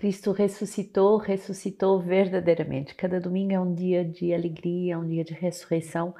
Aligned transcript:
Cristo 0.00 0.32
ressuscitou, 0.32 1.18
ressuscitou 1.18 2.00
verdadeiramente. 2.00 2.94
Cada 2.94 3.20
domingo 3.20 3.52
é 3.52 3.60
um 3.60 3.74
dia 3.74 4.02
de 4.02 4.32
alegria, 4.32 4.94
é 4.94 4.96
um 4.96 5.06
dia 5.06 5.22
de 5.22 5.34
ressurreição, 5.34 6.14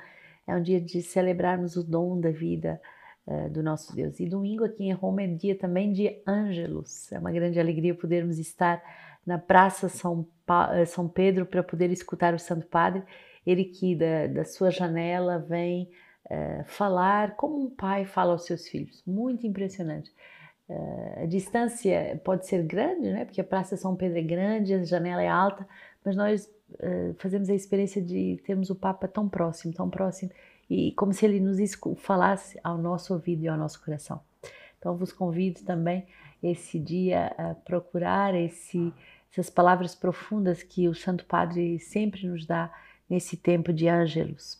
é 0.47 0.55
um 0.55 0.61
dia 0.61 0.79
de 0.79 1.01
celebrarmos 1.01 1.77
o 1.77 1.83
dom 1.83 2.21
da 2.21 2.31
vida 2.31 2.79
uh, 3.27 3.49
do 3.49 3.63
nosso 3.63 3.97
Deus. 3.97 4.21
E 4.21 4.29
domingo 4.29 4.65
aqui 4.65 4.85
em 4.85 4.93
Roma 4.93 5.23
é 5.23 5.27
dia 5.29 5.57
também 5.57 5.95
de 5.95 6.23
Ângelos. 6.29 7.11
É 7.11 7.19
uma 7.19 7.33
grande 7.33 7.59
alegria 7.59 7.95
podermos 7.95 8.39
estar 8.39 8.83
na 9.25 9.39
Praça 9.39 9.89
São, 9.89 10.29
pa 10.45 10.77
eh, 10.77 10.85
São 10.85 11.09
Pedro 11.09 11.47
para 11.47 11.63
poder 11.63 11.91
escutar 11.91 12.35
o 12.35 12.39
Santo 12.39 12.67
Padre. 12.67 13.03
Ele 13.47 13.65
que 13.65 13.97
da, 13.97 14.27
da 14.27 14.45
sua 14.45 14.71
janela 14.71 15.39
vem 15.39 15.89
uh, 16.27 16.65
falar 16.67 17.35
como 17.35 17.59
um 17.59 17.71
pai 17.71 18.05
fala 18.05 18.33
aos 18.33 18.45
seus 18.45 18.69
filhos. 18.69 19.03
Muito 19.07 19.47
impressionante. 19.47 20.13
A 21.23 21.27
distância 21.27 22.21
pode 22.25 22.47
ser 22.47 22.63
grande, 22.63 23.11
né? 23.11 23.25
porque 23.25 23.41
a 23.41 23.45
Praça 23.45 23.77
São 23.77 23.97
Pedro 23.97 24.19
é 24.19 24.23
grande, 24.23 24.75
a 24.75 24.85
janela 24.85 25.23
é 25.23 25.29
alta, 25.29 25.67
mas 26.05 26.15
nós 26.15 26.51
uh, 26.75 27.15
fazemos 27.19 27.51
a 27.51 27.55
experiência 27.55 28.01
de 28.01 28.41
termos 28.47 28.71
o 28.71 28.75
Papa 28.75 29.09
tão 29.09 29.29
próximo, 29.29 29.73
tão 29.75 29.91
próximo, 29.91 30.31
e 30.69 30.93
como 30.93 31.13
se 31.13 31.25
ele 31.27 31.41
nos 31.41 31.59
falasse 31.97 32.59
ao 32.63 32.79
nosso 32.79 33.13
ouvido 33.13 33.43
e 33.43 33.49
ao 33.49 33.59
nosso 33.59 33.83
coração. 33.85 34.21
Então, 34.79 34.97
vos 34.97 35.13
convido 35.13 35.61
também 35.63 36.07
esse 36.43 36.79
dia 36.79 37.35
a 37.37 37.55
procurar 37.55 38.35
esse, 38.35 38.93
essas 39.31 39.51
palavras 39.51 39.95
profundas 39.95 40.63
que 40.63 40.89
o 40.89 40.95
Santo 40.95 41.25
Padre 41.27 41.79
sempre 41.81 42.27
nos 42.27 42.47
dá 42.47 42.73
nesse 43.09 43.37
tempo 43.37 43.73
de 43.73 43.89
ângelos. 43.89 44.59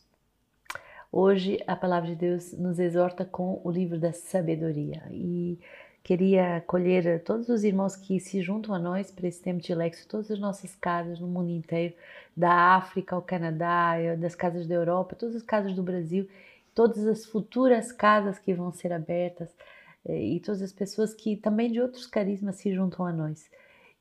Hoje, 1.11 1.59
a 1.65 1.75
palavra 1.75 2.09
de 2.09 2.15
Deus 2.15 2.53
nos 2.53 2.79
exorta 2.79 3.25
com 3.25 3.59
o 3.63 3.71
livro 3.71 3.99
da 3.99 4.13
sabedoria 4.13 5.03
e 5.09 5.59
Queria 6.03 6.57
acolher 6.57 7.23
todos 7.23 7.47
os 7.47 7.63
irmãos 7.63 7.95
que 7.95 8.19
se 8.19 8.41
juntam 8.41 8.73
a 8.73 8.79
nós 8.79 9.11
para 9.11 9.27
esse 9.27 9.41
tempo 9.41 9.61
de 9.61 9.73
Lexo, 9.73 10.07
todas 10.07 10.31
as 10.31 10.39
nossas 10.39 10.75
casas 10.75 11.19
no 11.19 11.27
mundo 11.27 11.51
inteiro, 11.51 11.93
da 12.35 12.75
África 12.75 13.15
ao 13.15 13.21
Canadá, 13.21 13.93
das 14.19 14.33
casas 14.33 14.65
da 14.67 14.73
Europa, 14.73 15.15
todas 15.15 15.35
as 15.35 15.43
casas 15.43 15.73
do 15.75 15.83
Brasil, 15.83 16.27
todas 16.73 17.05
as 17.05 17.25
futuras 17.25 17.91
casas 17.91 18.39
que 18.39 18.53
vão 18.53 18.71
ser 18.71 18.91
abertas 18.91 19.49
eh, 20.05 20.35
e 20.35 20.39
todas 20.39 20.61
as 20.63 20.73
pessoas 20.73 21.13
que 21.13 21.37
também 21.37 21.71
de 21.71 21.79
outros 21.79 22.07
carismas 22.07 22.55
se 22.55 22.73
juntam 22.73 23.05
a 23.05 23.13
nós. 23.13 23.49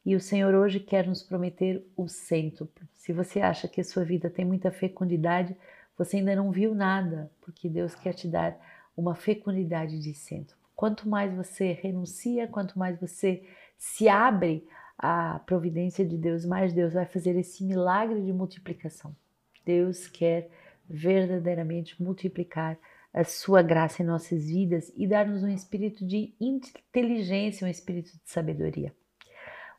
E 0.04 0.16
o 0.16 0.20
Senhor 0.20 0.54
hoje 0.54 0.80
quer 0.80 1.06
nos 1.06 1.22
prometer 1.22 1.84
o 1.94 2.08
cêntuplo. 2.08 2.88
Se 2.94 3.12
você 3.12 3.40
acha 3.40 3.68
que 3.68 3.80
a 3.80 3.84
sua 3.84 4.04
vida 4.04 4.30
tem 4.30 4.44
muita 4.44 4.70
fecundidade, 4.70 5.54
você 5.98 6.16
ainda 6.16 6.34
não 6.34 6.50
viu 6.50 6.74
nada, 6.74 7.30
porque 7.42 7.68
Deus 7.68 7.94
quer 7.94 8.14
te 8.14 8.26
dar 8.26 8.56
uma 8.96 9.14
fecundidade 9.14 10.00
de 10.00 10.14
cento. 10.14 10.59
Quanto 10.80 11.06
mais 11.06 11.30
você 11.34 11.72
renuncia, 11.72 12.48
quanto 12.48 12.78
mais 12.78 12.98
você 12.98 13.46
se 13.76 14.08
abre 14.08 14.66
à 14.96 15.38
providência 15.40 16.06
de 16.06 16.16
Deus, 16.16 16.46
mais 16.46 16.72
Deus 16.72 16.94
vai 16.94 17.04
fazer 17.04 17.36
esse 17.36 17.62
milagre 17.62 18.22
de 18.22 18.32
multiplicação. 18.32 19.14
Deus 19.62 20.06
quer 20.06 20.48
verdadeiramente 20.88 22.02
multiplicar 22.02 22.78
a 23.12 23.24
sua 23.24 23.60
graça 23.60 24.02
em 24.02 24.06
nossas 24.06 24.46
vidas 24.46 24.90
e 24.96 25.06
dar-nos 25.06 25.42
um 25.42 25.50
espírito 25.50 26.02
de 26.02 26.34
inteligência, 26.40 27.66
um 27.66 27.70
espírito 27.70 28.12
de 28.12 28.22
sabedoria. 28.24 28.90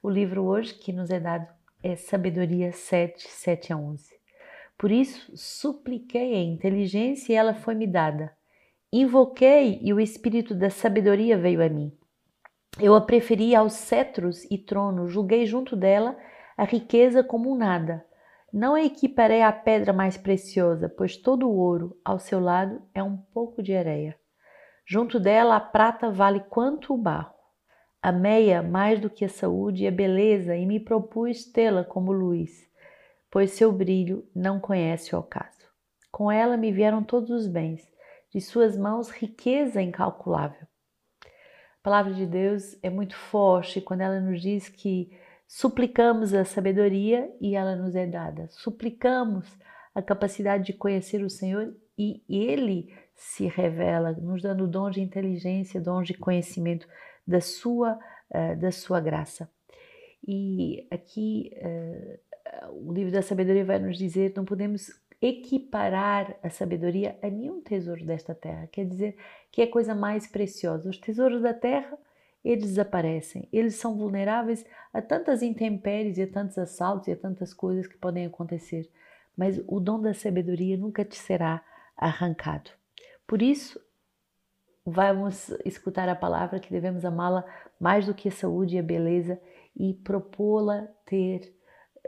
O 0.03 0.09
livro 0.09 0.43
hoje 0.43 0.75
que 0.75 0.93
nos 0.93 1.09
é 1.09 1.19
dado 1.19 1.47
é 1.81 1.95
Sabedoria 1.95 2.71
7, 2.71 3.27
7 3.27 3.73
a 3.73 3.75
11. 3.75 4.13
Por 4.77 4.91
isso, 4.91 5.35
supliquei 5.35 6.35
a 6.35 6.43
inteligência 6.43 7.33
e 7.33 7.35
ela 7.35 7.55
foi 7.55 7.73
me 7.73 7.87
dada. 7.87 8.39
Invoquei 8.93 9.79
e 9.81 9.93
o 9.93 10.01
espírito 10.01 10.53
da 10.53 10.69
sabedoria 10.69 11.37
veio 11.37 11.63
a 11.63 11.69
mim. 11.69 11.97
Eu 12.77 12.93
a 12.93 12.99
preferi 12.99 13.55
aos 13.55 13.71
cetros 13.71 14.43
e 14.51 14.57
tronos, 14.57 15.13
julguei 15.13 15.45
junto 15.45 15.77
dela 15.77 16.17
a 16.57 16.65
riqueza 16.65 17.23
como 17.23 17.49
um 17.49 17.55
nada. 17.55 18.05
Não 18.51 18.75
a 18.75 18.83
equiparei 18.83 19.43
à 19.43 19.51
pedra 19.53 19.93
mais 19.93 20.17
preciosa, 20.17 20.89
pois 20.89 21.15
todo 21.15 21.47
o 21.47 21.55
ouro 21.55 21.97
ao 22.03 22.19
seu 22.19 22.41
lado 22.41 22.81
é 22.93 23.01
um 23.01 23.15
pouco 23.15 23.63
de 23.63 23.73
areia. 23.73 24.19
Junto 24.85 25.21
dela 25.21 25.55
a 25.55 25.61
prata 25.61 26.11
vale 26.11 26.41
quanto 26.49 26.93
o 26.93 26.97
barro. 26.97 27.33
Amei-a 28.01 28.61
mais 28.61 28.99
do 28.99 29.09
que 29.09 29.23
a 29.23 29.29
saúde 29.29 29.85
e 29.85 29.87
a 29.87 29.91
beleza 29.91 30.53
e 30.57 30.65
me 30.65 30.81
propus 30.81 31.45
tê-la 31.45 31.85
como 31.85 32.11
luz, 32.11 32.69
pois 33.31 33.51
seu 33.51 33.71
brilho 33.71 34.27
não 34.35 34.59
conhece 34.59 35.15
o 35.15 35.19
ocaso. 35.19 35.65
Com 36.11 36.29
ela 36.29 36.57
me 36.57 36.73
vieram 36.73 37.01
todos 37.01 37.29
os 37.29 37.47
bens 37.47 37.90
de 38.31 38.39
suas 38.41 38.77
mãos 38.77 39.09
riqueza 39.09 39.81
incalculável. 39.81 40.67
A 41.23 41.83
palavra 41.83 42.13
de 42.13 42.25
Deus 42.25 42.77
é 42.81 42.89
muito 42.89 43.15
forte 43.15 43.81
quando 43.81 44.01
ela 44.01 44.19
nos 44.19 44.41
diz 44.41 44.69
que 44.69 45.11
suplicamos 45.47 46.33
a 46.33 46.45
sabedoria 46.45 47.29
e 47.41 47.55
ela 47.55 47.75
nos 47.75 47.95
é 47.95 48.05
dada. 48.05 48.47
Suplicamos 48.49 49.57
a 49.93 50.01
capacidade 50.01 50.65
de 50.65 50.73
conhecer 50.73 51.23
o 51.23 51.29
Senhor 51.29 51.75
e 51.97 52.23
ele 52.29 52.93
se 53.13 53.47
revela, 53.47 54.13
nos 54.13 54.41
dando 54.41 54.67
dom 54.67 54.89
de 54.89 55.01
inteligência, 55.01 55.81
dom 55.81 56.01
de 56.01 56.13
conhecimento 56.13 56.87
da 57.27 57.41
sua, 57.41 57.99
uh, 58.31 58.59
da 58.59 58.71
sua 58.71 58.99
graça. 58.99 59.49
E 60.25 60.87
aqui 60.89 61.51
uh, 61.57 62.87
o 62.87 62.93
livro 62.93 63.11
da 63.11 63.21
sabedoria 63.21 63.65
vai 63.65 63.79
nos 63.79 63.97
dizer: 63.97 64.33
não 64.35 64.45
podemos 64.45 64.89
equiparar 65.21 66.35
a 66.41 66.49
sabedoria 66.49 67.17
a 67.21 67.29
nenhum 67.29 67.61
tesouro 67.61 68.03
desta 68.03 68.33
terra. 68.33 68.67
Quer 68.67 68.85
dizer 68.85 69.15
que 69.51 69.61
é 69.61 69.65
a 69.65 69.71
coisa 69.71 69.93
mais 69.93 70.25
preciosa. 70.25 70.89
Os 70.89 70.97
tesouros 70.97 71.43
da 71.43 71.53
terra, 71.53 71.95
eles 72.43 72.65
desaparecem. 72.65 73.47
Eles 73.53 73.75
são 73.75 73.95
vulneráveis 73.95 74.65
a 74.91 75.01
tantas 75.01 75.43
intempéries 75.43 76.17
e 76.17 76.23
a 76.23 76.27
tantos 76.27 76.57
assaltos 76.57 77.07
e 77.07 77.11
a 77.11 77.15
tantas 77.15 77.53
coisas 77.53 77.85
que 77.85 77.97
podem 77.97 78.25
acontecer. 78.25 78.89
Mas 79.37 79.61
o 79.67 79.79
dom 79.79 80.01
da 80.01 80.13
sabedoria 80.13 80.75
nunca 80.75 81.05
te 81.05 81.15
será 81.15 81.63
arrancado. 81.95 82.71
Por 83.27 83.43
isso, 83.43 83.79
vamos 84.83 85.49
escutar 85.63 86.09
a 86.09 86.15
palavra 86.15 86.59
que 86.59 86.71
devemos 86.71 87.05
amá-la 87.05 87.45
mais 87.79 88.07
do 88.07 88.15
que 88.15 88.27
a 88.27 88.31
saúde 88.31 88.75
e 88.75 88.79
a 88.79 88.83
beleza 88.83 89.39
e 89.75 89.93
propô-la 89.93 90.87
ter 91.05 91.53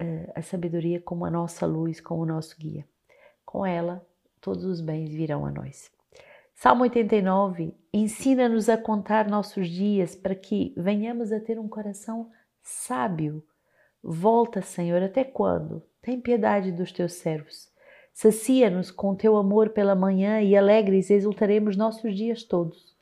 uh, 0.02 0.32
a 0.36 0.42
sabedoria 0.42 1.00
como 1.00 1.26
a 1.26 1.32
nossa 1.32 1.68
luz, 1.68 2.02
como 2.02 2.24
o 2.24 2.26
nosso 2.26 2.58
guia. 2.58 2.86
Com 3.46 3.66
ela, 3.66 4.06
todos 4.42 4.64
os 4.66 4.82
bens 4.82 5.10
virão 5.10 5.46
a 5.46 5.52
nós. 5.52 5.92
Salmo 6.54 6.84
89 6.84 7.76
ensina-nos 7.94 8.70
a 8.70 8.78
contar 8.78 9.28
nossos 9.28 9.68
dias 9.68 10.16
para 10.16 10.36
que 10.36 10.74
venhamos 10.78 11.32
a 11.32 11.40
ter 11.40 11.60
um 11.60 11.68
coração 11.68 12.30
sábio. 12.62 13.44
Volta, 14.02 14.62
Senhor, 14.62 15.02
até 15.02 15.24
quando? 15.24 15.84
Tem 16.02 16.20
piedade 16.20 16.72
dos 16.72 16.92
teus 16.92 17.14
servos. 17.14 17.72
Sacia-nos 18.14 18.92
com 18.92 19.16
teu 19.16 19.36
amor 19.38 19.70
pela 19.70 19.96
manhã 19.96 20.42
e 20.42 20.56
alegres 20.56 21.10
exultaremos 21.10 21.76
nossos 21.76 22.16
dias 22.16 22.44
todos. 22.44 22.96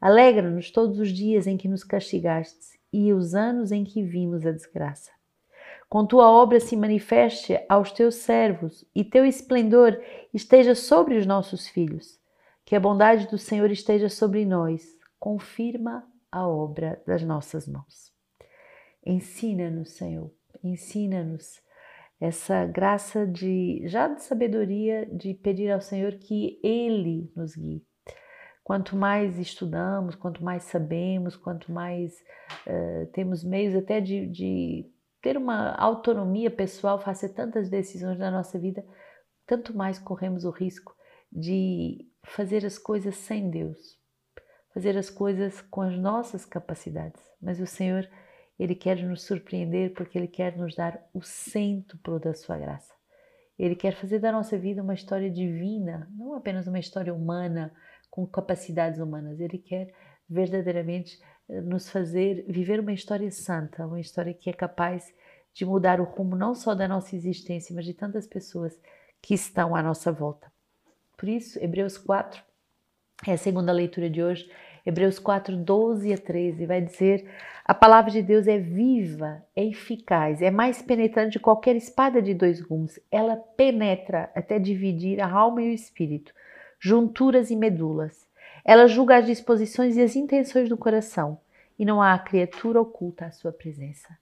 Alegra-nos 0.00 0.70
todos 0.70 0.98
os 0.98 1.10
dias 1.10 1.46
em 1.46 1.56
que 1.56 1.68
nos 1.68 1.84
castigastes 1.84 2.78
e 2.92 3.12
os 3.12 3.34
anos 3.34 3.72
em 3.72 3.84
que 3.84 4.02
vimos 4.02 4.46
a 4.46 4.52
desgraça 4.52 5.15
com 5.88 6.04
tua 6.04 6.28
obra 6.28 6.58
se 6.58 6.76
manifeste 6.76 7.58
aos 7.68 7.92
teus 7.92 8.16
servos 8.16 8.84
e 8.94 9.04
teu 9.04 9.24
esplendor 9.24 10.00
esteja 10.34 10.74
sobre 10.74 11.16
os 11.16 11.26
nossos 11.26 11.68
filhos. 11.68 12.18
Que 12.64 12.74
a 12.74 12.80
bondade 12.80 13.28
do 13.28 13.38
Senhor 13.38 13.70
esteja 13.70 14.08
sobre 14.08 14.44
nós. 14.44 14.84
Confirma 15.20 16.04
a 16.30 16.46
obra 16.46 17.00
das 17.06 17.22
nossas 17.22 17.68
mãos. 17.68 18.12
Ensina-nos, 19.04 19.92
Senhor, 19.92 20.32
ensina-nos 20.64 21.62
essa 22.20 22.64
graça 22.66 23.24
de 23.24 23.82
já 23.86 24.08
de 24.08 24.22
sabedoria 24.24 25.06
de 25.06 25.34
pedir 25.34 25.70
ao 25.70 25.80
Senhor 25.80 26.14
que 26.14 26.58
ele 26.64 27.30
nos 27.36 27.54
guie. 27.54 27.84
Quanto 28.64 28.96
mais 28.96 29.38
estudamos, 29.38 30.16
quanto 30.16 30.42
mais 30.42 30.64
sabemos, 30.64 31.36
quanto 31.36 31.70
mais 31.70 32.12
uh, 32.66 33.06
temos 33.12 33.44
meios 33.44 33.76
até 33.76 34.00
de, 34.00 34.26
de 34.26 34.90
ter 35.26 35.36
uma 35.36 35.74
autonomia 35.74 36.48
pessoal, 36.48 37.00
fazer 37.00 37.30
tantas 37.30 37.68
decisões 37.68 38.16
na 38.16 38.30
nossa 38.30 38.60
vida, 38.60 38.86
tanto 39.44 39.76
mais 39.76 39.98
corremos 39.98 40.44
o 40.44 40.50
risco 40.50 40.94
de 41.32 42.08
fazer 42.22 42.64
as 42.64 42.78
coisas 42.78 43.16
sem 43.16 43.50
Deus, 43.50 43.98
fazer 44.72 44.96
as 44.96 45.10
coisas 45.10 45.60
com 45.62 45.80
as 45.80 45.98
nossas 45.98 46.44
capacidades. 46.44 47.20
Mas 47.42 47.58
o 47.58 47.66
Senhor, 47.66 48.08
Ele 48.56 48.76
quer 48.76 49.02
nos 49.02 49.24
surpreender 49.24 49.94
porque 49.94 50.16
Ele 50.16 50.28
quer 50.28 50.56
nos 50.56 50.76
dar 50.76 51.04
o 51.12 51.20
cêntuplo 51.20 52.20
da 52.20 52.32
Sua 52.32 52.56
graça. 52.56 52.94
Ele 53.58 53.74
quer 53.74 53.96
fazer 53.96 54.20
da 54.20 54.30
nossa 54.30 54.56
vida 54.56 54.80
uma 54.80 54.94
história 54.94 55.28
divina, 55.28 56.08
não 56.16 56.34
apenas 56.34 56.68
uma 56.68 56.78
história 56.78 57.12
humana 57.12 57.74
com 58.08 58.24
capacidades 58.28 59.00
humanas. 59.00 59.40
Ele 59.40 59.58
quer 59.58 59.92
verdadeiramente 60.30 61.18
nos 61.48 61.88
fazer 61.88 62.44
viver 62.48 62.80
uma 62.80 62.92
história 62.92 63.30
santa, 63.30 63.86
uma 63.86 64.00
história 64.00 64.34
que 64.34 64.50
é 64.50 64.52
capaz 64.52 65.12
de 65.54 65.64
mudar 65.64 66.00
o 66.00 66.04
rumo 66.04 66.36
não 66.36 66.54
só 66.54 66.74
da 66.74 66.86
nossa 66.86 67.16
existência, 67.16 67.74
mas 67.74 67.84
de 67.84 67.94
tantas 67.94 68.26
pessoas 68.26 68.78
que 69.22 69.34
estão 69.34 69.74
à 69.74 69.82
nossa 69.82 70.12
volta. 70.12 70.52
Por 71.16 71.28
isso, 71.28 71.58
Hebreus 71.62 71.96
4 71.96 72.42
é 73.26 73.32
a 73.32 73.38
segunda 73.38 73.72
leitura 73.72 74.10
de 74.10 74.22
hoje. 74.22 74.50
Hebreus 74.84 75.18
4, 75.18 75.56
12 75.56 76.12
a 76.12 76.18
13 76.18 76.66
vai 76.66 76.80
dizer: 76.80 77.28
a 77.64 77.74
palavra 77.74 78.10
de 78.10 78.22
Deus 78.22 78.46
é 78.46 78.58
viva, 78.58 79.42
é 79.56 79.64
eficaz, 79.64 80.42
é 80.42 80.50
mais 80.50 80.82
penetrante 80.82 81.32
de 81.32 81.40
qualquer 81.40 81.74
espada 81.74 82.20
de 82.20 82.34
dois 82.34 82.60
gumes. 82.60 83.00
Ela 83.10 83.36
penetra 83.36 84.30
até 84.34 84.58
dividir 84.58 85.20
a 85.20 85.28
alma 85.28 85.62
e 85.62 85.70
o 85.70 85.74
espírito, 85.74 86.32
junturas 86.78 87.50
e 87.50 87.56
medulas. 87.56 88.25
Ela 88.68 88.88
julga 88.88 89.18
as 89.18 89.26
disposições 89.26 89.96
e 89.96 90.02
as 90.02 90.16
intenções 90.16 90.68
do 90.68 90.76
coração, 90.76 91.38
e 91.78 91.84
não 91.84 92.02
há 92.02 92.18
criatura 92.18 92.80
oculta 92.80 93.26
à 93.26 93.30
sua 93.30 93.52
presença. 93.52 94.18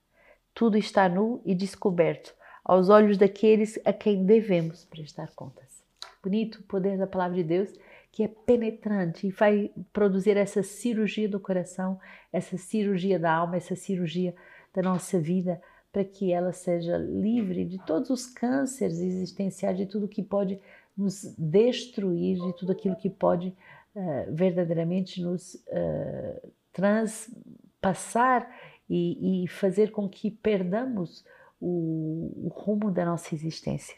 Tudo 0.53 0.77
está 0.77 1.09
nu 1.09 1.41
e 1.47 1.55
descoberto 1.55 2.35
aos 2.63 2.91
olhos 2.91 3.17
daqueles 3.17 3.79
a 3.87 3.93
quem 3.93 4.27
devemos 4.27 4.85
prestar 4.85 5.29
contas. 5.35 5.83
Bonito 6.23 6.57
o 6.57 6.63
poder 6.65 6.99
da 6.99 7.07
palavra 7.07 7.39
de 7.39 7.43
Deus 7.43 7.73
que 8.13 8.23
é 8.23 8.29
penetrante 8.29 9.27
e 9.27 9.31
vai 9.31 9.71
produzir 9.95 10.37
essa 10.37 10.63
cirurgia 10.63 11.29
do 11.29 11.41
coração, 11.41 11.99
essa 12.31 12.59
cirurgia 12.59 13.19
da 13.19 13.33
alma, 13.33 13.57
essa 13.57 13.75
cirurgia 13.75 14.35
da 14.75 14.83
nossa 14.83 15.19
vida, 15.19 15.61
para 15.91 16.05
que 16.05 16.33
ela 16.33 16.53
seja 16.53 16.99
livre 16.99 17.65
de 17.65 17.79
todos 17.79 18.11
os 18.11 18.27
cânceres 18.27 19.01
existenciais, 19.01 19.79
de 19.79 19.87
tudo 19.87 20.07
que 20.07 20.23
pode 20.23 20.61
nos 20.97 21.35
destruir, 21.37 22.39
de 22.39 22.53
tudo 22.57 22.73
aquilo 22.73 22.95
que 22.95 23.09
pode 23.11 23.53
uh, 23.95 24.33
verdadeiramente 24.35 25.23
nos 25.23 25.55
uh, 25.55 26.53
transpassar 26.73 28.49
e, 28.89 29.45
e, 29.45 29.49
fazer 29.49 29.91
com 29.91 30.09
que 30.09 30.31
perdamos 30.31 31.25
o, 31.61 32.47
o 32.47 32.49
rumo 32.49 32.91
da 32.91 33.05
nossa 33.05 33.35
existência. 33.35 33.97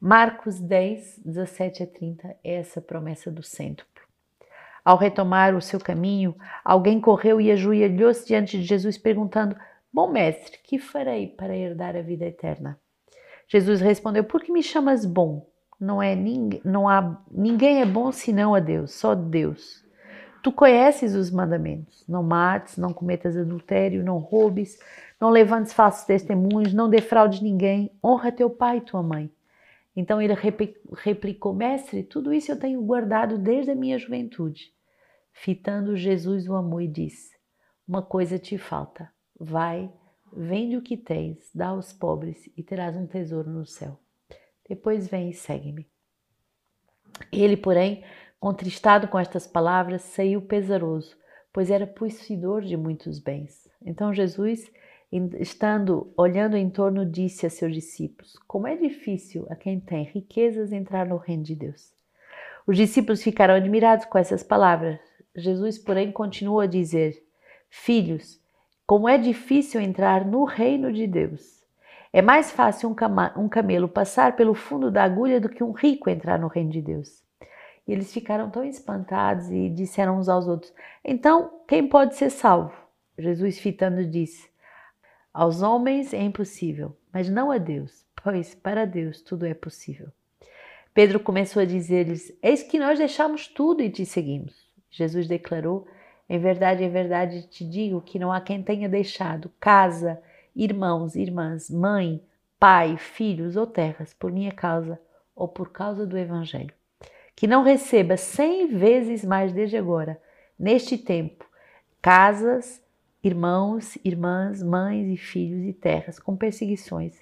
Marcos 0.00 0.60
10, 0.60 1.20
17 1.24 1.82
a 1.82 1.86
30 1.86 2.36
é 2.44 2.54
essa 2.54 2.80
promessa 2.80 3.30
do 3.32 3.42
cêntuplo. 3.42 4.02
Ao 4.84 4.96
retomar 4.96 5.56
o 5.56 5.60
seu 5.60 5.80
caminho, 5.80 6.36
alguém 6.64 7.00
correu 7.00 7.40
e 7.40 7.50
ajoelhou-se 7.50 8.26
diante 8.26 8.58
de 8.58 8.64
Jesus, 8.64 8.96
perguntando: 8.96 9.56
Bom 9.92 10.10
mestre, 10.10 10.58
que 10.62 10.78
farei 10.78 11.26
para 11.26 11.56
herdar 11.56 11.96
a 11.96 12.02
vida 12.02 12.24
eterna? 12.24 12.78
Jesus 13.48 13.80
respondeu: 13.80 14.22
Por 14.24 14.42
que 14.42 14.52
me 14.52 14.62
chamas 14.62 15.04
bom? 15.04 15.46
Não 15.80 16.02
é 16.02 16.16
não 16.64 16.88
há 16.88 17.22
ninguém 17.30 17.80
é 17.80 17.86
bom 17.86 18.10
senão 18.10 18.54
a 18.54 18.60
Deus, 18.60 18.92
só 18.92 19.14
Deus. 19.14 19.84
Tu 20.42 20.52
conheces 20.52 21.14
os 21.14 21.30
mandamentos: 21.30 22.04
não 22.08 22.22
mates, 22.22 22.76
não 22.76 22.92
cometas 22.92 23.36
adultério, 23.36 24.04
não 24.04 24.18
roubes, 24.18 24.78
não 25.20 25.30
levantes 25.30 25.72
falsos 25.72 26.04
testemunhos, 26.04 26.74
não 26.74 26.88
defraudes 26.88 27.40
ninguém, 27.40 27.92
honra 28.04 28.32
teu 28.32 28.50
pai 28.50 28.78
e 28.78 28.82
tua 28.82 29.02
mãe. 29.02 29.30
Então 29.94 30.22
ele 30.22 30.34
replicou: 30.96 31.52
Mestre, 31.52 32.02
tudo 32.02 32.32
isso 32.32 32.52
eu 32.52 32.58
tenho 32.58 32.82
guardado 32.82 33.38
desde 33.38 33.70
a 33.70 33.74
minha 33.74 33.98
juventude. 33.98 34.72
Fitando 35.32 35.96
Jesus 35.96 36.48
o 36.48 36.54
amor 36.54 36.82
e 36.82 36.88
disse: 36.88 37.36
Uma 37.86 38.02
coisa 38.02 38.38
te 38.38 38.58
falta. 38.58 39.10
Vai, 39.38 39.92
vende 40.32 40.76
o 40.76 40.82
que 40.82 40.96
tens, 40.96 41.50
dá 41.54 41.68
aos 41.68 41.92
pobres 41.92 42.50
e 42.56 42.62
terás 42.62 42.96
um 42.96 43.06
tesouro 43.06 43.48
no 43.50 43.64
céu. 43.64 43.98
Depois 44.68 45.08
vem 45.08 45.30
e 45.30 45.34
segue-me. 45.34 45.86
Ele, 47.32 47.56
porém, 47.56 48.04
contristado 48.38 49.08
com 49.08 49.18
estas 49.18 49.46
palavras, 49.46 50.02
saiu 50.02 50.42
pesaroso, 50.42 51.16
pois 51.52 51.70
era 51.70 51.86
possuidor 51.86 52.62
de 52.62 52.76
muitos 52.76 53.18
bens. 53.18 53.68
Então 53.84 54.12
Jesus 54.12 54.70
estando 55.40 56.12
olhando 56.16 56.56
em 56.56 56.68
torno, 56.68 57.04
disse 57.04 57.46
a 57.46 57.50
seus 57.50 57.72
discípulos: 57.74 58.36
Como 58.46 58.66
é 58.66 58.76
difícil 58.76 59.46
a 59.48 59.56
quem 59.56 59.80
tem 59.80 60.04
riquezas 60.04 60.72
entrar 60.72 61.06
no 61.06 61.16
reino 61.16 61.42
de 61.42 61.54
Deus. 61.54 61.92
Os 62.66 62.76
discípulos 62.76 63.22
ficaram 63.22 63.54
admirados 63.54 64.04
com 64.04 64.18
essas 64.18 64.42
palavras. 64.42 65.00
Jesus, 65.34 65.78
porém, 65.78 66.12
continuou 66.12 66.60
a 66.60 66.66
dizer: 66.66 67.22
Filhos, 67.70 68.40
como 68.86 69.08
é 69.08 69.16
difícil 69.16 69.80
entrar 69.80 70.26
no 70.26 70.44
reino 70.44 70.92
de 70.92 71.06
Deus. 71.06 71.57
É 72.12 72.22
mais 72.22 72.50
fácil 72.50 72.88
um, 72.88 73.42
um 73.42 73.48
camelo 73.48 73.88
passar 73.88 74.36
pelo 74.36 74.54
fundo 74.54 74.90
da 74.90 75.04
agulha 75.04 75.40
do 75.40 75.48
que 75.48 75.62
um 75.62 75.72
rico 75.72 76.08
entrar 76.08 76.38
no 76.38 76.48
reino 76.48 76.70
de 76.70 76.80
Deus. 76.80 77.22
E 77.86 77.92
eles 77.92 78.12
ficaram 78.12 78.50
tão 78.50 78.64
espantados 78.64 79.50
e 79.50 79.68
disseram 79.70 80.18
uns 80.18 80.28
aos 80.28 80.46
outros: 80.46 80.72
Então, 81.04 81.62
quem 81.66 81.86
pode 81.86 82.16
ser 82.16 82.30
salvo? 82.30 82.74
Jesus, 83.18 83.58
fitando, 83.58 84.04
disse: 84.04 84.48
aos 85.38 85.62
homens 85.62 86.12
é 86.12 86.20
impossível, 86.20 86.96
mas 87.12 87.28
não 87.28 87.52
a 87.52 87.58
Deus, 87.58 88.04
pois 88.24 88.56
para 88.56 88.84
Deus 88.84 89.22
tudo 89.22 89.46
é 89.46 89.54
possível. 89.54 90.08
Pedro 90.92 91.20
começou 91.20 91.62
a 91.62 91.64
dizer-lhes: 91.64 92.36
Eis 92.42 92.64
que 92.64 92.76
nós 92.76 92.98
deixamos 92.98 93.46
tudo 93.46 93.80
e 93.80 93.88
te 93.88 94.04
seguimos. 94.04 94.66
Jesus 94.90 95.28
declarou: 95.28 95.86
Em 96.28 96.40
verdade, 96.40 96.82
em 96.82 96.90
verdade 96.90 97.46
te 97.46 97.64
digo 97.64 98.00
que 98.00 98.18
não 98.18 98.32
há 98.32 98.40
quem 98.40 98.64
tenha 98.64 98.88
deixado 98.88 99.48
casa, 99.60 100.20
irmãos, 100.58 101.14
irmãs, 101.14 101.70
mãe, 101.70 102.20
pai, 102.58 102.96
filhos 102.96 103.56
ou 103.56 103.64
terras 103.64 104.12
por 104.12 104.32
minha 104.32 104.50
causa 104.50 105.00
ou 105.34 105.46
por 105.46 105.70
causa 105.70 106.04
do 106.04 106.18
Evangelho, 106.18 106.74
que 107.36 107.46
não 107.46 107.62
receba 107.62 108.16
cem 108.16 108.66
vezes 108.66 109.24
mais 109.24 109.52
desde 109.52 109.76
agora, 109.76 110.20
neste 110.58 110.98
tempo, 110.98 111.48
casas, 112.02 112.82
irmãos, 113.22 113.96
irmãs, 114.04 114.60
mães 114.60 115.06
e 115.06 115.16
filhos 115.16 115.64
e 115.64 115.72
terras 115.72 116.18
com 116.18 116.36
perseguições 116.36 117.16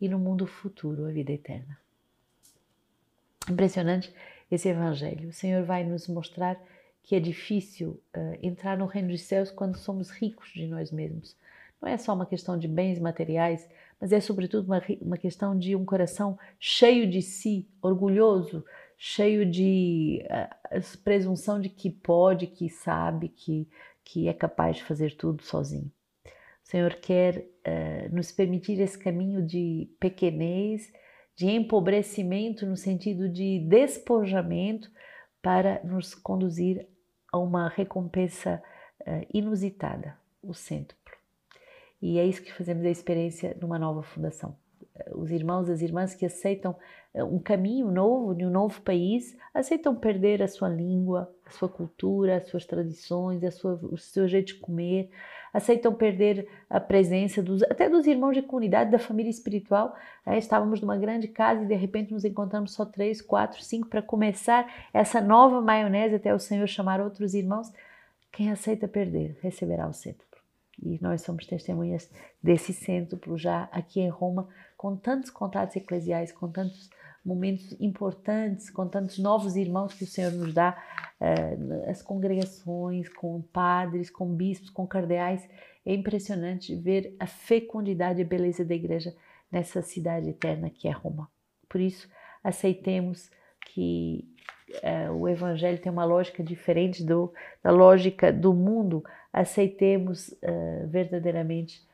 e 0.00 0.08
no 0.08 0.18
mundo 0.18 0.46
futuro 0.46 1.04
a 1.04 1.10
vida 1.10 1.32
eterna. 1.32 1.78
Impressionante 3.50 4.14
esse 4.50 4.68
evangelho. 4.68 5.28
O 5.28 5.32
Senhor 5.32 5.62
vai 5.62 5.84
nos 5.84 6.08
mostrar 6.08 6.58
que 7.02 7.14
é 7.14 7.20
difícil 7.20 8.00
uh, 8.16 8.38
entrar 8.42 8.78
no 8.78 8.86
reino 8.86 9.08
dos 9.08 9.22
céus 9.22 9.50
quando 9.50 9.76
somos 9.76 10.10
ricos 10.10 10.50
de 10.54 10.66
nós 10.66 10.90
mesmos. 10.90 11.36
Não 11.80 11.88
é 11.88 11.96
só 11.96 12.14
uma 12.14 12.26
questão 12.26 12.58
de 12.58 12.66
bens 12.66 12.98
materiais, 12.98 13.68
mas 14.00 14.12
é 14.12 14.20
sobretudo 14.20 14.66
uma, 14.66 14.82
uma 15.00 15.16
questão 15.16 15.56
de 15.56 15.76
um 15.76 15.84
coração 15.84 16.38
cheio 16.58 17.08
de 17.08 17.22
si, 17.22 17.68
orgulhoso, 17.80 18.64
cheio 18.96 19.48
de 19.48 20.24
uh, 20.24 20.98
presunção 21.04 21.60
de 21.60 21.68
que 21.68 21.88
pode, 21.88 22.48
que 22.48 22.68
sabe, 22.68 23.28
que 23.28 23.68
que 24.08 24.26
é 24.26 24.32
capaz 24.32 24.76
de 24.76 24.84
fazer 24.84 25.14
tudo 25.16 25.42
sozinho. 25.42 25.92
O 26.24 26.70
Senhor 26.70 26.94
quer 26.94 27.38
uh, 27.38 28.14
nos 28.14 28.32
permitir 28.32 28.80
esse 28.80 28.98
caminho 28.98 29.44
de 29.44 29.90
pequenez, 30.00 30.90
de 31.36 31.46
empobrecimento 31.46 32.64
no 32.64 32.76
sentido 32.76 33.28
de 33.28 33.60
despojamento 33.68 34.90
para 35.42 35.82
nos 35.84 36.14
conduzir 36.14 36.88
a 37.30 37.38
uma 37.38 37.68
recompensa 37.68 38.62
uh, 39.02 39.26
inusitada, 39.32 40.16
o 40.42 40.54
cêntuplo. 40.54 40.97
E 42.00 42.18
é 42.18 42.24
isso 42.24 42.42
que 42.42 42.52
fazemos 42.52 42.84
a 42.84 42.90
experiência 42.90 43.56
numa 43.60 43.78
nova 43.78 44.02
fundação. 44.02 44.56
Os 45.14 45.30
irmãos 45.30 45.68
e 45.68 45.72
as 45.72 45.80
irmãs 45.80 46.14
que 46.14 46.26
aceitam 46.26 46.76
um 47.14 47.38
caminho 47.38 47.90
novo 47.90 48.34
de 48.34 48.44
um 48.44 48.50
novo 48.50 48.80
país, 48.82 49.36
aceitam 49.52 49.94
perder 49.94 50.42
a 50.42 50.48
sua 50.48 50.68
língua, 50.68 51.32
a 51.46 51.50
sua 51.50 51.68
cultura, 51.68 52.36
as 52.36 52.48
suas 52.48 52.64
tradições, 52.64 53.42
a 53.42 53.50
sua, 53.50 53.74
o 53.82 53.96
seu 53.96 54.28
jeito 54.28 54.48
de 54.48 54.54
comer, 54.54 55.10
aceitam 55.52 55.94
perder 55.94 56.48
a 56.68 56.78
presença 56.78 57.42
dos, 57.42 57.62
até 57.64 57.88
dos 57.88 58.06
irmãos 58.06 58.34
de 58.34 58.42
comunidade, 58.42 58.90
da 58.90 58.98
família 58.98 59.30
espiritual. 59.30 59.94
É, 60.24 60.38
estávamos 60.38 60.80
numa 60.80 60.96
grande 60.96 61.28
casa 61.28 61.62
e 61.62 61.66
de 61.66 61.74
repente 61.74 62.12
nos 62.12 62.24
encontramos 62.24 62.72
só 62.72 62.84
três, 62.84 63.22
quatro, 63.22 63.62
cinco 63.62 63.88
para 63.88 64.02
começar 64.02 64.66
essa 64.92 65.20
nova 65.20 65.60
maionese 65.60 66.16
até 66.16 66.34
o 66.34 66.38
Senhor 66.38 66.66
chamar 66.66 67.00
outros 67.00 67.34
irmãos. 67.34 67.72
Quem 68.30 68.50
aceita 68.50 68.86
perder 68.86 69.38
receberá 69.40 69.88
o 69.88 69.92
cetro. 69.92 70.27
E 70.82 70.98
nós 71.02 71.22
somos 71.22 71.46
testemunhas 71.46 72.10
desse 72.42 72.72
centro 72.72 73.36
já 73.36 73.68
aqui 73.72 74.00
em 74.00 74.08
Roma, 74.08 74.48
com 74.76 74.96
tantos 74.96 75.30
contatos 75.30 75.76
eclesiais, 75.76 76.32
com 76.32 76.48
tantos 76.48 76.88
momentos 77.24 77.76
importantes, 77.80 78.70
com 78.70 78.86
tantos 78.88 79.18
novos 79.18 79.56
irmãos 79.56 79.92
que 79.92 80.04
o 80.04 80.06
Senhor 80.06 80.32
nos 80.32 80.54
dá, 80.54 80.76
uh, 81.20 81.90
as 81.90 82.00
congregações, 82.00 83.08
com 83.08 83.42
padres, 83.42 84.08
com 84.08 84.34
bispos, 84.34 84.70
com 84.70 84.86
cardeais. 84.86 85.46
É 85.84 85.92
impressionante 85.92 86.74
ver 86.74 87.16
a 87.18 87.26
fecundidade 87.26 88.20
e 88.20 88.24
a 88.24 88.26
beleza 88.26 88.64
da 88.64 88.74
igreja 88.74 89.14
nessa 89.50 89.82
cidade 89.82 90.30
eterna 90.30 90.70
que 90.70 90.88
é 90.88 90.90
Roma. 90.90 91.28
Por 91.68 91.80
isso, 91.80 92.08
aceitemos 92.42 93.30
que 93.66 94.34
uh, 94.82 95.12
o 95.12 95.28
Evangelho 95.28 95.78
tem 95.78 95.90
uma 95.90 96.04
lógica 96.04 96.42
diferente 96.42 97.04
do, 97.04 97.32
da 97.62 97.70
lógica 97.70 98.32
do 98.32 98.52
mundo. 98.52 99.04
Aceitemos 99.32 100.28
uh, 100.28 100.86
verdadeiramente 100.86 101.86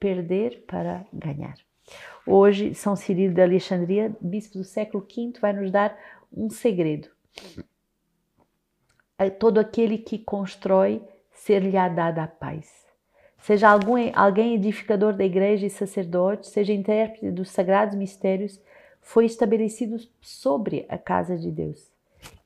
perder 0.00 0.64
para 0.66 1.04
ganhar. 1.12 1.54
Hoje, 2.26 2.74
São 2.74 2.96
Cirilo 2.96 3.32
de 3.32 3.40
Alexandria, 3.40 4.12
bispo 4.20 4.58
do 4.58 4.64
século 4.64 5.06
V, 5.06 5.38
vai 5.40 5.52
nos 5.52 5.70
dar 5.70 5.96
um 6.32 6.50
segredo. 6.50 7.08
Todo 9.38 9.60
aquele 9.60 9.98
que 9.98 10.18
constrói, 10.18 11.00
ser-lhe-á 11.30 11.88
dada 11.88 12.24
a 12.24 12.26
paz. 12.26 12.84
Seja 13.38 13.68
algum, 13.68 13.94
alguém 14.14 14.54
edificador 14.54 15.12
da 15.12 15.24
igreja 15.24 15.66
e 15.66 15.70
sacerdote, 15.70 16.48
seja 16.48 16.72
intérprete 16.72 17.30
dos 17.30 17.50
sagrados 17.50 17.94
mistérios, 17.94 18.60
foi 19.00 19.26
estabelecido 19.26 19.96
sobre 20.20 20.86
a 20.88 20.96
casa 20.96 21.36
de 21.36 21.50
Deus. 21.50 21.91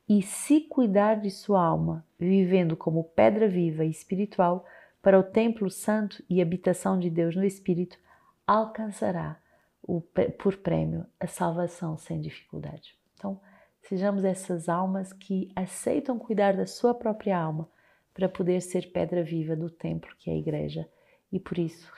E 0.08 0.22
se 0.22 0.60
cuidar 0.60 1.16
de 1.16 1.30
sua 1.30 1.64
alma, 1.64 2.06
vivendo 2.18 2.76
como 2.76 3.02
pedra 3.02 3.48
viva 3.48 3.84
e 3.84 3.90
espiritual 3.90 4.64
para 5.02 5.18
o 5.18 5.22
templo 5.22 5.68
santo 5.68 6.22
e 6.30 6.40
habitação 6.40 6.98
de 6.98 7.10
Deus 7.10 7.34
no 7.34 7.44
Espírito, 7.44 7.98
alcançará 8.46 9.40
o, 9.82 10.00
por 10.38 10.56
prêmio 10.58 11.06
a 11.18 11.26
salvação 11.26 11.96
sem 11.96 12.20
dificuldade. 12.20 12.96
Então, 13.14 13.40
sejamos 13.82 14.24
essas 14.24 14.68
almas 14.68 15.12
que 15.12 15.50
aceitam 15.56 16.18
cuidar 16.18 16.56
da 16.56 16.66
sua 16.66 16.94
própria 16.94 17.38
alma 17.38 17.68
para 18.14 18.28
poder 18.28 18.60
ser 18.62 18.92
pedra 18.92 19.22
viva 19.22 19.56
do 19.56 19.68
templo 19.68 20.14
que 20.18 20.30
é 20.30 20.34
a 20.34 20.38
igreja 20.38 20.88
e 21.32 21.40
por 21.40 21.58
isso 21.58 21.92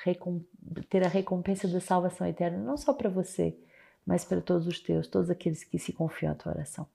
ter 0.88 1.04
a 1.04 1.08
recompensa 1.08 1.68
da 1.68 1.80
salvação 1.80 2.26
eterna 2.26 2.58
não 2.58 2.76
só 2.76 2.92
para 2.92 3.10
você, 3.10 3.56
mas 4.04 4.24
para 4.24 4.40
todos 4.40 4.66
os 4.66 4.80
teus, 4.80 5.06
todos 5.06 5.30
aqueles 5.30 5.62
que 5.62 5.78
se 5.78 5.92
confiam 5.92 6.32
à 6.32 6.34
tua 6.34 6.52
oração. 6.52 6.86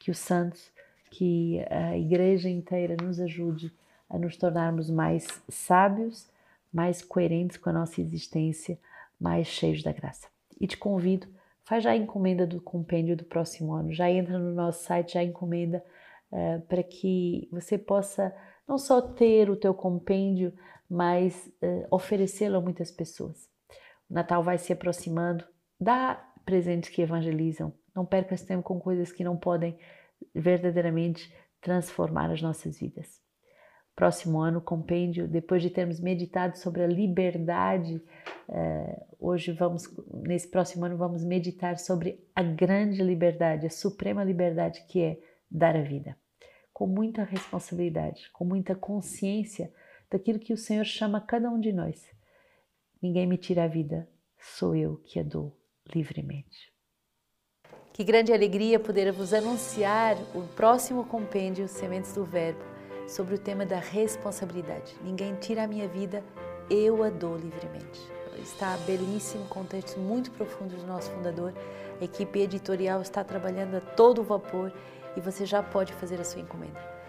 Que 0.00 0.10
os 0.10 0.18
santos, 0.18 0.72
que 1.10 1.64
a 1.70 1.96
igreja 1.96 2.48
inteira 2.48 2.96
nos 3.00 3.20
ajude 3.20 3.72
a 4.08 4.18
nos 4.18 4.36
tornarmos 4.36 4.90
mais 4.90 5.28
sábios, 5.48 6.28
mais 6.72 7.00
coerentes 7.02 7.56
com 7.56 7.70
a 7.70 7.72
nossa 7.72 8.00
existência, 8.00 8.76
mais 9.20 9.46
cheios 9.46 9.84
da 9.84 9.92
graça. 9.92 10.26
E 10.60 10.66
te 10.66 10.76
convido, 10.76 11.28
faz 11.64 11.84
já 11.84 11.92
a 11.92 11.96
encomenda 11.96 12.44
do 12.44 12.60
compêndio 12.60 13.16
do 13.16 13.24
próximo 13.24 13.72
ano, 13.72 13.92
já 13.92 14.10
entra 14.10 14.36
no 14.38 14.52
nosso 14.52 14.84
site, 14.84 15.14
já 15.14 15.22
encomenda 15.22 15.84
uh, 16.32 16.60
para 16.62 16.82
que 16.82 17.48
você 17.52 17.78
possa 17.78 18.34
não 18.66 18.78
só 18.78 19.00
ter 19.00 19.48
o 19.48 19.56
teu 19.56 19.72
compêndio, 19.72 20.52
mas 20.88 21.46
uh, 21.62 21.86
oferecê-lo 21.90 22.56
a 22.56 22.60
muitas 22.60 22.90
pessoas. 22.90 23.48
O 24.08 24.14
Natal 24.14 24.42
vai 24.42 24.58
se 24.58 24.72
aproximando, 24.72 25.44
dá 25.78 26.14
presentes 26.44 26.90
que 26.90 27.02
evangelizam, 27.02 27.72
não 27.94 28.04
perca 28.04 28.34
esse 28.34 28.46
tempo 28.46 28.62
com 28.62 28.78
coisas 28.80 29.12
que 29.12 29.24
não 29.24 29.36
podem 29.36 29.78
verdadeiramente 30.34 31.32
transformar 31.60 32.30
as 32.30 32.40
nossas 32.42 32.78
vidas. 32.78 33.20
Próximo 33.94 34.40
ano, 34.40 34.60
compêndio, 34.60 35.28
depois 35.28 35.62
de 35.62 35.68
termos 35.68 36.00
meditado 36.00 36.56
sobre 36.56 36.82
a 36.82 36.86
liberdade, 36.86 38.02
uh, 38.48 39.16
hoje 39.18 39.52
vamos, 39.52 39.84
nesse 40.26 40.48
próximo 40.48 40.86
ano, 40.86 40.96
vamos 40.96 41.22
meditar 41.24 41.78
sobre 41.78 42.26
a 42.34 42.42
grande 42.42 43.02
liberdade, 43.02 43.66
a 43.66 43.70
suprema 43.70 44.24
liberdade 44.24 44.86
que 44.88 45.02
é 45.02 45.20
dar 45.50 45.76
a 45.76 45.82
vida. 45.82 46.16
Com 46.72 46.86
muita 46.86 47.24
responsabilidade, 47.24 48.30
com 48.32 48.44
muita 48.44 48.74
consciência 48.74 49.70
daquilo 50.10 50.38
que 50.38 50.54
o 50.54 50.58
Senhor 50.58 50.84
chama 50.84 51.20
cada 51.20 51.50
um 51.50 51.60
de 51.60 51.72
nós. 51.72 52.10
Ninguém 53.02 53.26
me 53.26 53.36
tira 53.36 53.64
a 53.64 53.68
vida, 53.68 54.08
sou 54.38 54.74
eu 54.74 54.96
que 54.96 55.18
a 55.18 55.22
dou 55.22 55.54
livremente. 55.94 56.72
Que 57.92 58.04
grande 58.04 58.32
alegria 58.32 58.78
poder 58.78 59.10
vos 59.12 59.34
anunciar 59.34 60.16
o 60.32 60.42
próximo 60.54 61.04
compêndio 61.04 61.66
Sementes 61.66 62.12
do 62.12 62.24
Verbo 62.24 62.60
sobre 63.06 63.34
o 63.34 63.38
tema 63.38 63.66
da 63.66 63.78
responsabilidade. 63.78 64.94
Ninguém 65.02 65.34
tira 65.34 65.64
a 65.64 65.66
minha 65.66 65.88
vida, 65.88 66.22
eu 66.70 67.02
a 67.02 67.10
dou 67.10 67.36
livremente. 67.36 68.00
Está 68.38 68.76
belíssimo, 68.86 69.44
com 69.48 69.64
textos 69.64 69.96
muito 69.96 70.30
profundos 70.30 70.80
do 70.80 70.86
nosso 70.86 71.10
fundador. 71.10 71.52
A 72.00 72.04
equipe 72.04 72.38
editorial 72.38 73.02
está 73.02 73.24
trabalhando 73.24 73.76
a 73.76 73.80
todo 73.80 74.22
vapor 74.22 74.72
e 75.16 75.20
você 75.20 75.44
já 75.44 75.62
pode 75.62 75.92
fazer 75.94 76.20
a 76.20 76.24
sua 76.24 76.40
encomenda. 76.40 76.99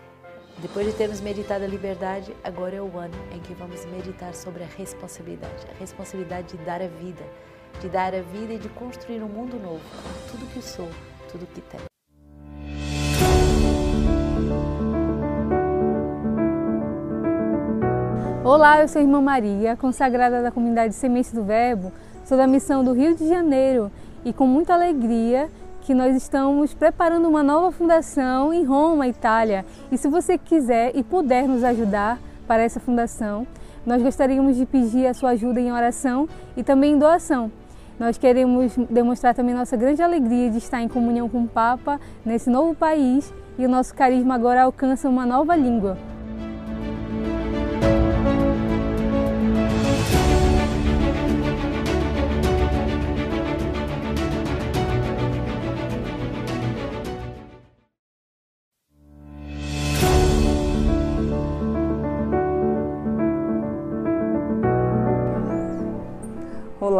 Depois 0.61 0.85
de 0.85 0.93
termos 0.93 1.19
meditado 1.19 1.63
a 1.63 1.67
liberdade, 1.67 2.35
agora 2.43 2.75
é 2.75 2.81
o 2.81 2.95
ano 2.95 3.15
em 3.31 3.39
que 3.39 3.51
vamos 3.55 3.83
meditar 3.85 4.35
sobre 4.35 4.61
a 4.61 4.67
responsabilidade, 4.67 5.65
a 5.67 5.79
responsabilidade 5.79 6.55
de 6.55 6.63
dar 6.63 6.83
a 6.83 6.87
vida, 6.87 7.23
de 7.79 7.89
dar 7.89 8.13
a 8.13 8.21
vida 8.21 8.53
e 8.53 8.59
de 8.59 8.69
construir 8.69 9.23
um 9.23 9.27
mundo 9.27 9.59
novo, 9.59 9.81
com 9.81 10.37
tudo 10.37 10.53
que 10.53 10.61
sou, 10.61 10.87
tudo 11.31 11.47
que 11.47 11.61
tenho. 11.61 11.83
Olá, 18.45 18.81
eu 18.81 18.87
sou 18.87 18.99
a 18.99 19.03
irmã 19.03 19.19
Maria, 19.19 19.75
consagrada 19.75 20.43
da 20.43 20.51
comunidade 20.51 20.93
Semente 20.93 21.33
do 21.33 21.43
Verbo, 21.43 21.91
sou 22.23 22.37
da 22.37 22.45
missão 22.45 22.83
do 22.83 22.93
Rio 22.93 23.15
de 23.15 23.27
Janeiro 23.27 23.91
e 24.23 24.31
com 24.31 24.45
muita 24.45 24.75
alegria 24.75 25.49
que 25.81 25.93
nós 25.93 26.15
estamos 26.15 26.73
preparando 26.73 27.27
uma 27.27 27.41
nova 27.41 27.71
fundação 27.71 28.53
em 28.53 28.63
Roma, 28.63 29.07
Itália. 29.07 29.65
E 29.91 29.97
se 29.97 30.07
você 30.07 30.37
quiser 30.37 30.91
e 30.95 31.03
puder 31.03 31.47
nos 31.47 31.63
ajudar 31.63 32.19
para 32.47 32.61
essa 32.61 32.79
fundação, 32.79 33.47
nós 33.85 34.01
gostaríamos 34.01 34.55
de 34.55 34.65
pedir 34.65 35.07
a 35.07 35.13
sua 35.13 35.31
ajuda 35.31 35.59
em 35.59 35.71
oração 35.71 36.29
e 36.55 36.63
também 36.63 36.93
em 36.93 36.99
doação. 36.99 37.51
Nós 37.99 38.17
queremos 38.17 38.75
demonstrar 38.89 39.33
também 39.33 39.55
nossa 39.55 39.75
grande 39.75 40.01
alegria 40.01 40.49
de 40.49 40.59
estar 40.59 40.81
em 40.81 40.87
comunhão 40.87 41.27
com 41.27 41.43
o 41.43 41.47
Papa 41.47 41.99
nesse 42.23 42.49
novo 42.49 42.75
país 42.75 43.33
e 43.57 43.65
o 43.65 43.69
nosso 43.69 43.93
carisma 43.93 44.35
agora 44.35 44.63
alcança 44.63 45.09
uma 45.09 45.25
nova 45.25 45.55
língua. 45.55 45.97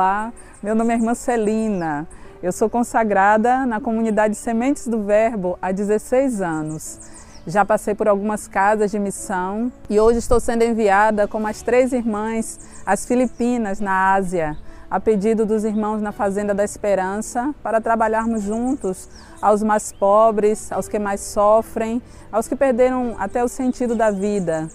Olá, 0.01 0.33
meu 0.63 0.73
nome 0.73 0.91
é 0.91 0.97
irmã 0.97 1.13
Celina. 1.13 2.07
Eu 2.41 2.51
sou 2.51 2.67
consagrada 2.67 3.67
na 3.67 3.79
comunidade 3.79 4.35
Sementes 4.35 4.87
do 4.87 5.03
Verbo 5.03 5.59
há 5.61 5.71
16 5.71 6.41
anos. 6.41 6.99
Já 7.45 7.63
passei 7.63 7.93
por 7.93 8.07
algumas 8.07 8.47
casas 8.47 8.89
de 8.89 8.97
missão 8.97 9.71
e 9.87 9.99
hoje 9.99 10.17
estou 10.17 10.39
sendo 10.39 10.63
enviada 10.63 11.27
com 11.27 11.39
mais 11.39 11.61
três 11.61 11.93
irmãs 11.93 12.59
às 12.83 13.05
Filipinas, 13.05 13.79
na 13.79 14.15
Ásia, 14.15 14.57
a 14.89 14.99
pedido 14.99 15.45
dos 15.45 15.63
irmãos 15.63 16.01
na 16.01 16.11
Fazenda 16.11 16.55
da 16.55 16.63
Esperança, 16.63 17.53
para 17.61 17.79
trabalharmos 17.79 18.41
juntos 18.41 19.07
aos 19.39 19.61
mais 19.61 19.91
pobres, 19.91 20.71
aos 20.71 20.87
que 20.87 20.97
mais 20.97 21.21
sofrem, 21.21 22.01
aos 22.31 22.47
que 22.47 22.55
perderam 22.55 23.15
até 23.19 23.43
o 23.43 23.47
sentido 23.47 23.93
da 23.93 24.09
vida 24.09 24.67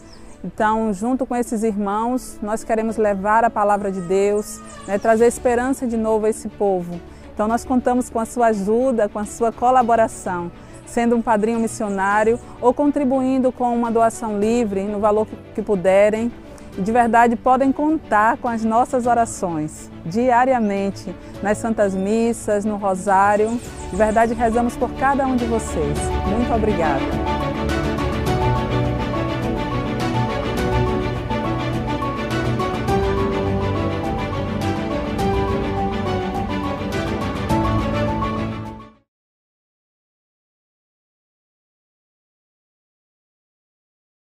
então, 0.47 0.93
junto 0.93 1.27
com 1.27 1.35
esses 1.35 1.65
irmãos, 1.65 2.39
nós 2.41 2.63
queremos 2.63 2.97
levar 2.97 3.43
a 3.43 3.51
palavra 3.51 3.91
de 3.91 4.01
Deus, 4.01 4.61
né, 4.87 4.97
trazer 4.97 5.27
esperança 5.27 5.89
de 5.89 5.97
novo 5.97 6.27
a 6.27 6.31
esse 6.31 6.49
povo. 6.49 7.01
Então, 7.35 7.49
nós 7.49 7.65
contamos 7.65 8.09
com 8.09 8.21
a 8.21 8.25
sua 8.25 8.47
ajuda, 8.47 9.09
com 9.09 9.19
a 9.19 9.25
sua 9.25 9.51
colaboração, 9.51 10.51
sendo 10.87 11.17
um 11.17 11.21
padrinho 11.21 11.59
missionário 11.59 12.39
ou 12.61 12.73
contribuindo 12.73 13.51
com 13.51 13.75
uma 13.75 13.91
doação 13.91 14.39
livre, 14.39 14.85
no 14.85 15.01
valor 15.01 15.27
que 15.53 15.61
puderem. 15.61 16.31
De 16.79 16.93
verdade 16.93 17.35
podem 17.35 17.73
contar 17.73 18.37
com 18.37 18.47
as 18.47 18.63
nossas 18.63 19.07
orações 19.07 19.91
diariamente 20.05 21.13
nas 21.43 21.59
Santas 21.59 21.95
Missas, 21.95 22.65
no 22.65 22.77
Rosário. 22.77 23.59
De 23.91 23.97
verdade 23.97 24.33
rezamos 24.33 24.77
por 24.77 24.93
cada 24.95 25.27
um 25.27 25.35
de 25.35 25.47
vocês. 25.47 25.99
Muito 26.31 26.53
obrigada. 26.55 27.36